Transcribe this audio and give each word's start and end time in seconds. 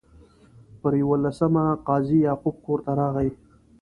پر 0.81 0.93
یوولسمه 1.01 1.65
قاضي 1.87 2.17
یعقوب 2.27 2.55
کور 2.65 2.79
ته 2.85 2.91
راغی. 2.99 3.29